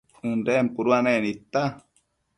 ënden 0.29 0.65
puduanec 0.75 1.17
nidta 1.23 1.63